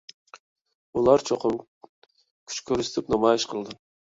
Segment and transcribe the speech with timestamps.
[1.01, 3.79] ئۇلار چوقۇم كۈچ كۆرسىتىپ نامايىش قىلىدۇ.